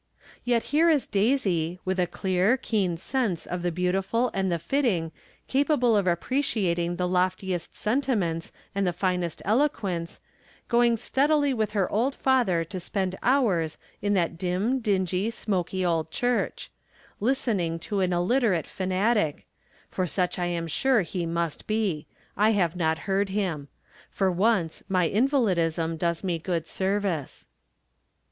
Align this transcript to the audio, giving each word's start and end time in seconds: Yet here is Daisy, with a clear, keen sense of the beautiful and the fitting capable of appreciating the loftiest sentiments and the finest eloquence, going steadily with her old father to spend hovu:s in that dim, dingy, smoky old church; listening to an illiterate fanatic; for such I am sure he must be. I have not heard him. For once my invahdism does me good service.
Yet 0.43 0.63
here 0.73 0.89
is 0.89 1.05
Daisy, 1.05 1.77
with 1.85 1.99
a 1.99 2.07
clear, 2.07 2.57
keen 2.57 2.97
sense 2.97 3.45
of 3.45 3.61
the 3.61 3.71
beautiful 3.71 4.31
and 4.33 4.51
the 4.51 4.57
fitting 4.57 5.11
capable 5.47 5.95
of 5.95 6.07
appreciating 6.07 6.95
the 6.95 7.07
loftiest 7.07 7.75
sentiments 7.75 8.51
and 8.73 8.87
the 8.87 8.93
finest 8.93 9.43
eloquence, 9.45 10.19
going 10.67 10.97
steadily 10.97 11.53
with 11.53 11.73
her 11.73 11.87
old 11.91 12.15
father 12.15 12.63
to 12.63 12.79
spend 12.79 13.15
hovu:s 13.21 13.77
in 14.01 14.15
that 14.15 14.39
dim, 14.39 14.79
dingy, 14.79 15.29
smoky 15.29 15.85
old 15.85 16.09
church; 16.09 16.71
listening 17.19 17.77
to 17.77 17.99
an 17.99 18.11
illiterate 18.11 18.65
fanatic; 18.65 19.45
for 19.91 20.07
such 20.07 20.39
I 20.39 20.47
am 20.47 20.65
sure 20.67 21.03
he 21.03 21.27
must 21.27 21.67
be. 21.67 22.07
I 22.35 22.53
have 22.53 22.75
not 22.75 22.97
heard 23.05 23.29
him. 23.29 23.67
For 24.09 24.31
once 24.31 24.81
my 24.89 25.07
invahdism 25.07 25.99
does 25.99 26.23
me 26.23 26.39
good 26.39 26.67
service. 26.67 27.45